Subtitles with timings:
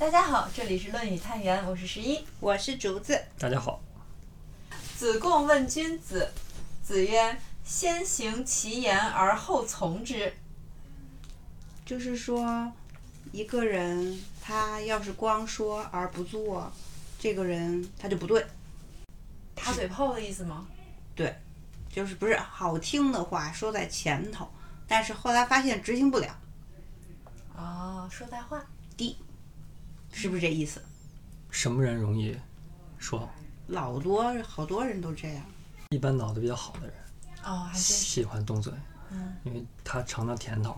[0.00, 2.24] 大家好，这里是论语探源，我是十一。
[2.40, 3.22] 我是竹子。
[3.38, 3.82] 大家好，
[4.96, 6.32] 子贡问君子，
[6.82, 10.32] 子曰：“先行其言而后从之。
[11.84, 12.72] 就是说，
[13.30, 16.72] 一个人他要是光说而不做，
[17.18, 18.46] 这个人他就不对。”
[19.54, 20.66] 打嘴炮的意思吗？
[21.14, 21.36] 对
[21.92, 24.50] 就是不是好听的话说在前头，
[24.88, 26.34] 但是后来发现执行不了，
[27.54, 28.64] 哦，说大话。
[30.12, 30.80] 是不是这意思？
[31.50, 32.36] 什么人容易
[32.98, 33.28] 说？
[33.68, 35.44] 老多好多人都这样。
[35.90, 36.94] 一般脑子比较好的人
[37.44, 37.82] 哦，还真。
[37.82, 38.72] 喜欢动嘴，
[39.10, 40.76] 嗯，因为他尝到甜头。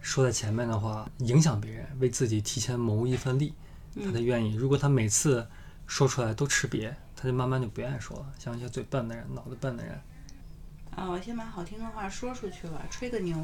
[0.00, 3.54] 说在前面的话，影响别人，为自己提前谋一份利，
[4.04, 4.54] 他才愿意。
[4.54, 5.46] 如果他每次
[5.86, 8.26] 说出来都吃瘪，他就慢慢就不愿意说了。
[8.38, 9.94] 像一些嘴笨的人、脑子笨的人，
[10.94, 13.36] 啊哦，先把好听的话说出去吧，吹个牛，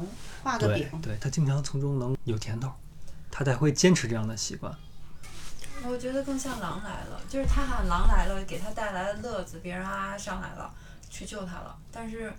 [0.43, 1.01] 画个对饼。
[1.01, 2.71] 对，他经常从中能有甜头，
[3.31, 4.73] 他才会坚持这样的习惯。
[5.87, 10.73] 我觉得更像狼来了，就是他喊狼来了，给他带来了乐子，别人啊上来了
[11.09, 12.31] 去救他了，但是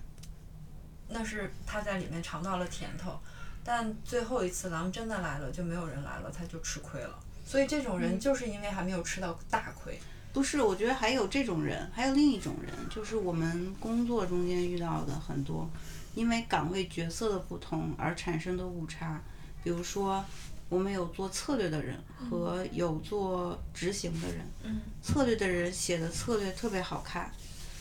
[1.09, 3.19] 那是他在里面尝到了甜头，
[3.63, 7.19] 但最后一次狼真的来了，就没有人来了，他就吃亏了。
[7.45, 9.99] 所以这种人就是因为还没有吃到大亏。
[10.31, 15.69] 不是，我觉得还有这种人，还有另一种人，就是我们工作中间遇到的很多，
[16.15, 19.21] 因为岗位角色的不同而产生的误差。
[19.63, 20.25] 比如说，
[20.73, 24.39] 我们有做策略的人和有做执行的人。
[24.63, 27.31] 嗯策略的人写的策略特别好看，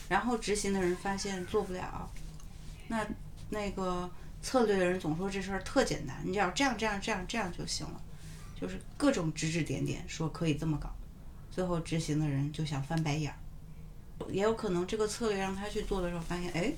[0.09, 2.11] 然后执行的人发现做不了。
[2.89, 3.07] 那
[3.49, 4.11] 那个
[4.43, 8.01] 策略的人总说这事儿特简单，你只要这样这样这样这样就行了，
[8.61, 10.91] 就是各种指指点点，说可以这么搞。
[11.51, 13.39] 最后执行的人就想翻白眼儿，
[14.31, 16.73] 也有可能这个策略让他去做的时候，发现哎，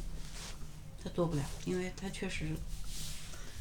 [1.03, 2.49] 他做不了，因为他确实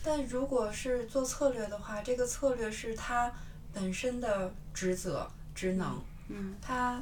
[0.03, 3.31] 但如果是做策略的话，这个策略是他
[3.73, 7.01] 本身的职责职能，嗯他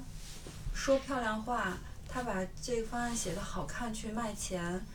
[0.74, 4.86] 说漂亮话，他把这个方案写得好看去卖钱，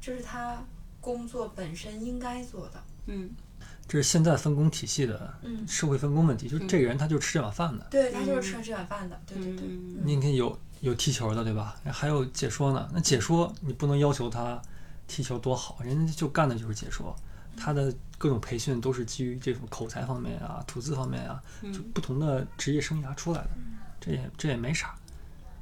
[0.00, 0.62] 这是他
[1.00, 2.82] 工作本身应该做的。
[3.06, 3.30] 嗯
[3.88, 7.84] 这是现在分工体系的嗯社会分工问题，就是这个人他就吃这碗饭的。
[7.90, 9.66] 对他就是吃这碗饭的，对对对。
[9.66, 11.76] 嗯你看有有踢球的，对吧？
[11.86, 12.88] 还有解说呢。
[12.94, 14.62] 那解说你不能要求他
[15.08, 17.14] 踢球多好，人家就干的就是解说，
[17.56, 21.42] 他的各种培训都是基于这种口才方面啊、吐字方面啊，
[21.72, 23.50] 就不同的职业生涯出来的。
[24.00, 24.94] 这也这也没啥。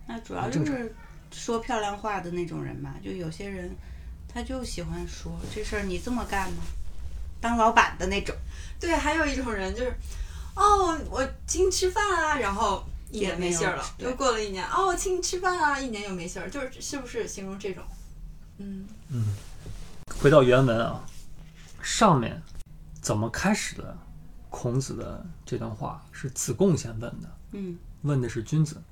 [0.07, 0.95] 那主要就是
[1.31, 3.71] 说漂亮话的那种人嘛，就有些人
[4.29, 6.63] 他就喜欢说这事儿你这么干吗？
[7.41, 8.37] 当老板的那种，
[8.79, 9.95] 对，还有一种人就是，
[10.55, 17.83] 哦，我请你吃饭啊，然后一年也没信儿了，又过了一年，哦，我请你吃饭啊，一年又没信儿，就是是不是形容这种？
[18.59, 19.25] 嗯嗯
[20.19, 21.03] 回到原文啊，
[21.83, 22.43] 上面
[23.01, 23.97] 怎么开始的？
[24.49, 28.83] 孔子的这段话是子贡先问的，嗯问的是君子。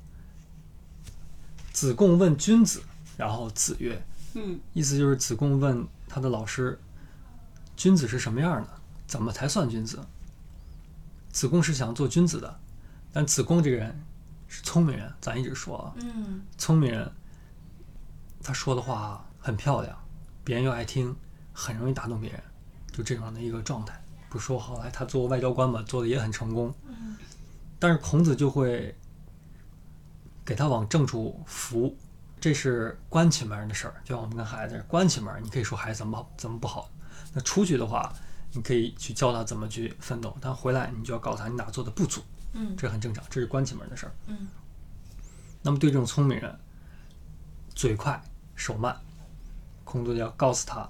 [1.72, 2.80] 子贡问君子，
[3.16, 4.00] 然后子曰，
[4.34, 6.78] 嗯意思就是子贡问他的老师，
[7.76, 8.68] 君子是什么样的？
[9.08, 9.98] 怎么才算君子？
[11.32, 12.60] 子贡是想做君子的，
[13.12, 14.00] 但子贡这个人
[14.46, 17.10] 是聪明人，咱一直说啊，嗯聪明人，
[18.42, 19.98] 他说的话很漂亮，
[20.44, 21.16] 别人又爱听，
[21.52, 22.40] 很容易打动别人，
[22.98, 23.96] 就这样的一个状态。
[24.28, 27.16] 不说后来他做外交官嘛，做的也很成功，嗯
[27.78, 28.92] 但是孔子就会
[30.44, 31.96] 给他往正处扶，
[32.40, 33.94] 这是关起门的事儿。
[34.04, 36.90] 就像我们跟孩子关起门，你可以说孩子怎么怎么不好，
[37.32, 38.12] 那出去的话，
[38.52, 42.20] 你可以去教他怎么去奋斗，但回来你就要告诉他你哪做的不足，
[42.52, 44.12] 嗯这很正常，这是关起门的事儿。
[44.26, 44.48] 嗯
[45.62, 46.58] 那么对这种聪明人，
[47.74, 48.20] 嘴快
[48.56, 48.94] 手慢，
[49.84, 50.88] 孔子就要告诉他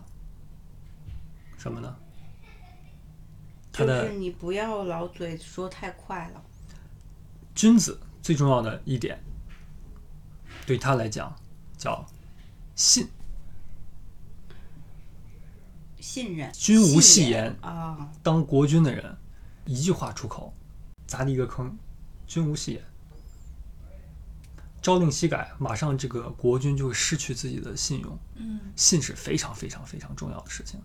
[1.58, 1.94] 什么呢？
[3.70, 6.42] 他就的是你不要老嘴说太快了，
[7.54, 9.22] 君子最重要的一点，
[10.64, 11.34] 对他来讲
[11.76, 12.06] 叫
[12.74, 13.08] 信。
[16.00, 16.50] 信任。
[16.52, 19.16] 君无戏言啊，当国君的人，
[19.66, 20.54] 一句话出口，
[21.06, 21.76] 砸你一个坑，
[22.27, 22.84] 君无戏言。
[24.80, 28.18] 朝令夕改，马上这个国君就会失去自己的信用。
[28.36, 30.80] 嗯信是非常非常非常重要的事情。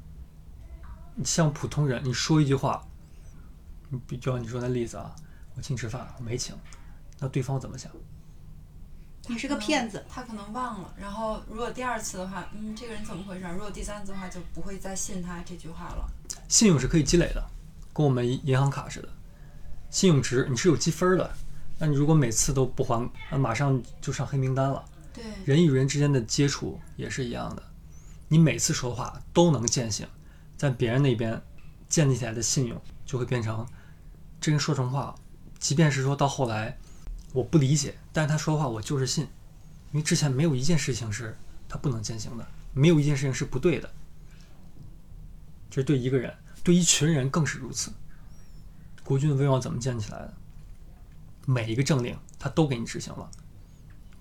[1.15, 2.83] 你像普通人，你说一句话，
[3.89, 5.15] 你比就像你说那例子啊，
[5.56, 6.56] 我请你吃饭，我没请，
[7.19, 7.92] 那对方怎么想？
[9.27, 10.04] 你是个骗子。
[10.10, 10.94] 他可能忘了。
[11.00, 13.54] 然后如果第二次的话，嗯，这个人怎么回事儿？
[13.54, 16.10] 如果第三次的话，就不会再信他这句话了。
[16.50, 17.42] 信用是可以积累的，
[17.94, 19.10] 跟我们银行卡似的，
[19.89, 21.33] 信用值你是有积分儿的。
[21.77, 24.83] 那你如果每次都不还，那马上就上黑名单了。
[25.13, 27.63] 对，人与人之间的接触也是一样的，
[28.27, 30.06] 你每次说话都能见信，
[30.63, 31.42] 在别人那边
[31.89, 33.68] 建立起来的信用就会变成，
[34.39, 35.13] 这人说什么话
[35.60, 36.77] 即便是说到后来
[37.33, 39.25] 我不理解，但是他说话我就是信，
[39.92, 41.38] 因为之前没有一件事情是
[41.68, 43.92] 他不能践行的，没有一件事情是不对的。
[45.69, 46.33] 这是对一个人，
[46.63, 47.92] 对一群人更是如此。
[49.04, 50.33] 国君的威望怎么建起来的？
[51.45, 53.30] 每一个政令他都给你执行了，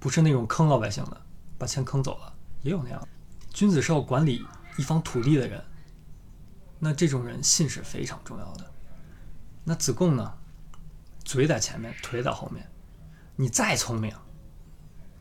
[0.01, 1.23] 不是那种坑老百姓的，
[1.57, 3.09] 把钱坑走了，也有那样。
[3.53, 4.45] 君子是要管理
[4.77, 5.63] 一方土地的人，
[6.85, 8.69] 那这种人信是非常重要的。
[9.63, 10.35] 那子贡呢？
[11.25, 12.69] 嘴在前面，腿在后面。
[13.37, 14.13] 你再聪明，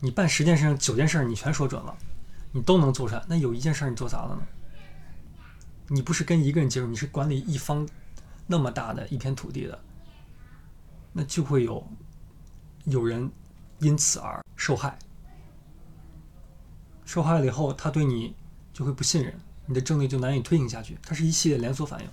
[0.00, 1.96] 你办十件事情九件事你全说准了，
[2.50, 3.24] 你都能做出来。
[3.28, 4.42] 那有一件事你做砸了呢？
[5.86, 7.88] 你不是跟一个人接触，你是管理一方
[8.48, 9.78] 那么大的一片土地的，
[11.12, 11.86] 那就会有
[12.86, 13.30] 有人
[13.78, 14.98] 因此而受害。
[17.04, 18.34] 受害了以后，他对你
[18.72, 19.38] 就会不信任，
[19.72, 20.98] 你的政令就难以推行下去。
[21.02, 22.08] 它是一系列连锁反应。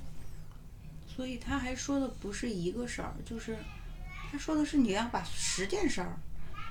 [1.05, 3.57] 所以他还说的不是一个事儿，就是
[4.31, 6.17] 他说的是你要把十件事儿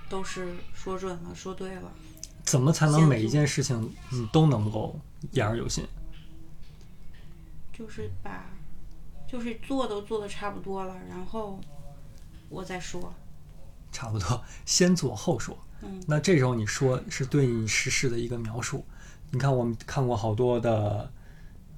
[0.08, 1.93] 都是说准了、说对了。
[2.44, 4.99] 怎么才能每一件事情你都能够
[5.32, 5.87] 言而有信？
[7.70, 8.46] 就是把，
[9.31, 11.61] 就是做都做的差不多了，然后
[12.49, 13.12] 我再说。
[13.93, 15.56] 差不多，先做后说。
[15.82, 18.85] 嗯那这时候你说是对你实事的一个描述。
[19.30, 21.10] 你看，我们看过好多的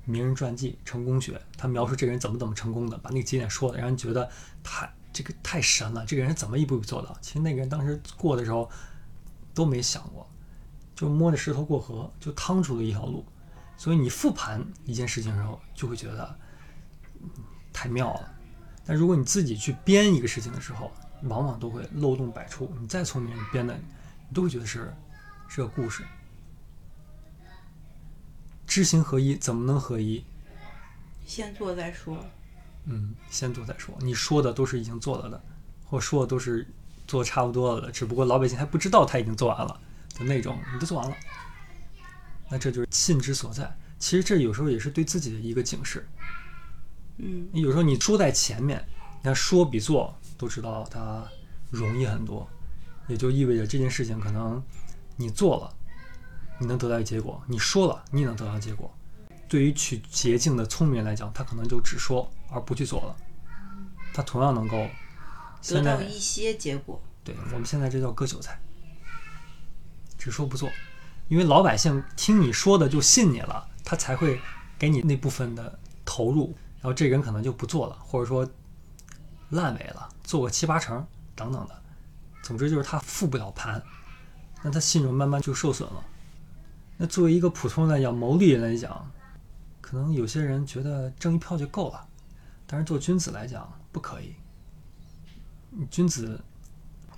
[0.05, 4.31] 名人传记、成功学，他描述这个人怎么怎么成功的，把那个节点说的，让人觉得
[4.63, 6.07] 太这个太神了。
[6.07, 7.17] 这个人怎么一步步做到？
[7.21, 8.71] 其实那个人当时过的时候
[9.53, 10.29] 都没想过，
[10.95, 13.25] 就摸着石头过河，就趟出了一条路。
[13.77, 16.39] 所以你复盘一件事情的时候，就会觉得、
[17.73, 18.33] 太妙了。
[18.85, 20.93] 但如果你自己去编一个事情的时候，
[21.25, 22.73] 往往都会漏洞百出。
[22.81, 24.95] 你再聪明，编的你都会觉得是
[25.49, 26.05] 是个故事。
[28.71, 30.25] 知行合一，怎么能合一？
[31.27, 32.25] 先做再说。
[32.85, 33.93] 嗯，先做再说。
[33.99, 35.43] 你说的都是已经做了的，
[35.87, 36.65] 或说的都是
[37.05, 39.81] 做差不多了的，只不过老百姓还不知道他已经做完了
[40.17, 41.17] 的那种，你都做完了。
[42.49, 43.77] 那这就是信之所在。
[43.99, 46.09] 其实这有时候也是对自己的一个警示。
[47.17, 48.87] 嗯有时候你说在前面，
[49.19, 51.27] 你看说比做都知道它
[51.71, 52.49] 容易很多，
[53.09, 54.63] 也就意味着这件事情可能
[55.17, 55.75] 你做了，
[56.61, 58.95] 你能得到一个结果；你说了，你也能得到结果。
[59.49, 63.17] 对于取捷径的聪明人来讲，他可能就只说而不去做了，
[64.13, 64.91] 他同样能够得
[65.63, 67.03] 现在到一些结果。
[67.25, 68.61] 对我们现在这叫割韭菜，
[70.17, 70.71] 只说不做，
[71.29, 74.41] 因为老百姓听你说的就信你了，他才会
[74.79, 78.49] 给你那部分的投入，然后这个人可能就不做了，或者说
[79.49, 81.05] 烂尾了，做个七八成
[81.35, 81.83] 等等的，
[82.43, 83.83] 总之就是他复不了盘，
[84.63, 86.05] 那他信用慢慢就受损了。
[87.03, 89.11] 那作为一个普通人来讲，谋利人来讲，
[89.81, 92.07] 可能有些人觉得挣一票就够了，
[92.67, 94.35] 但是做君子来讲不可以。
[95.91, 96.39] 君子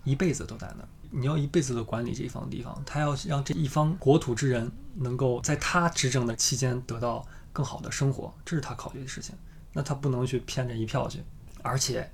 [0.04, 9.34] 一辈子都在那，你要一辈子都管理这一方地方，他要让这一方国土之人能够在他执政的期间得到更好的生活，这是他考虑的事情。
[9.72, 11.24] 那他不能去骗这一票去，
[11.60, 12.08] 而且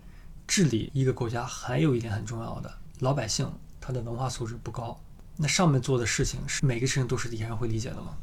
[0.46, 3.46] 治理一个国家还有一点很重要的，老百姓
[3.78, 4.98] 他的文化素质不高，
[5.40, 8.16] 那上面做的事情是每个事情都是底下人会理解的吗？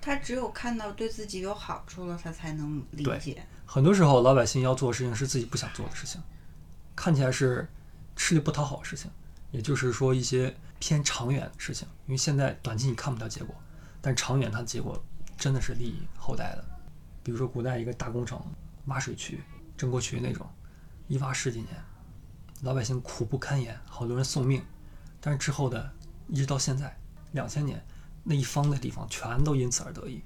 [0.00, 3.44] 他只有看到对自己有好处了，他才能理对解。
[3.66, 6.22] 很多时候，老百姓要做的事情是自己不想做的事情，
[6.94, 7.68] 看起来是
[8.14, 9.10] 吃力不讨好的事情，
[9.50, 11.86] 也就是说一些偏长远的事情。
[12.06, 13.54] 因为现在短期你看不到结果，
[14.00, 15.02] 但长远它的结果
[15.36, 16.64] 真的是利益后代的。
[17.22, 18.40] 比如说古代一个大工程，
[18.86, 19.42] 挖水渠、
[19.76, 20.48] 郑国渠那种，
[21.08, 21.68] 一挖十几年，
[22.62, 24.64] 老百姓苦不堪言，好多人送命。
[25.20, 25.92] 但是之后的
[26.30, 26.96] 一直到现在
[27.32, 27.84] 两千年，
[28.22, 30.22] 那一方的地方全都因此而得益。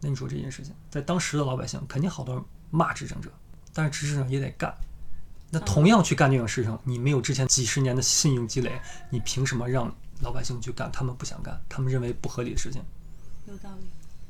[0.00, 3.32] 那你说这件事情，在当时的老百姓肯定好多人骂执政者，
[3.72, 4.74] 但是执政者也得干。
[5.50, 8.80] 那同样去干这种事情，你没有之前几十年的信用积累，
[9.10, 12.82] 你凭什么让老百姓去干他们不想干、他们认为不合理的事情？
[13.46, 13.88] 有道理。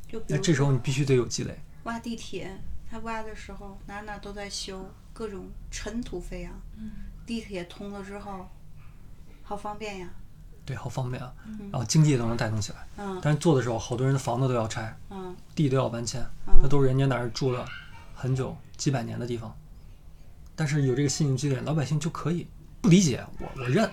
[0.08, 1.58] 就那这时候你必须得有积累。
[1.84, 2.58] 挖地铁，
[2.90, 6.52] 他挖的时候哪哪都在修，各种尘土飞扬。
[7.26, 8.48] 地铁通了之后，
[9.42, 10.10] 好方便呀。
[10.70, 11.32] 对，好方便啊，
[11.72, 12.78] 然后经济也都能带动起来。
[12.96, 17.66] 嗯但是做的时候，好多人的房子都要拆，嗯地都要搬迁，嗯那都是人家那儿住了
[18.14, 19.52] 很久几百年的地方。
[20.54, 22.46] 但是有这个信用积累，老百姓就可以
[22.80, 23.90] 不理解我，我认，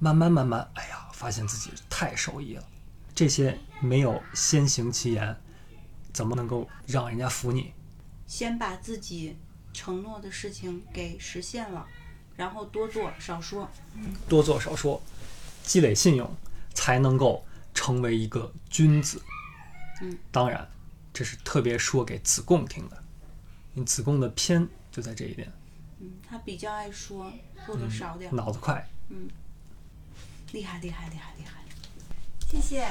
[0.00, 2.64] 慢慢慢慢，哎呀，发现自己太受益了。
[3.14, 5.36] 这些没有先行其言，
[6.12, 7.72] 怎么能够让人家服你？
[8.26, 9.36] 先把自己
[9.72, 11.86] 承诺的事情给实现了，
[12.34, 13.70] 然后多做少说。
[14.28, 15.00] 多做少说，
[15.66, 16.34] 积累信用，
[16.72, 17.44] 才能够
[17.74, 19.20] 成为一个君子。
[20.00, 20.66] 嗯，当然，
[21.12, 22.96] 这是特别说给子贡听的，
[23.74, 25.52] 因为子贡的偏就在这一点。
[25.98, 27.32] 嗯，他比较爱说，
[27.66, 28.88] 说的少点儿，脑子快。
[29.08, 29.28] 嗯
[30.52, 31.60] 厉害厉害厉害厉害。
[32.48, 32.86] 谢谢。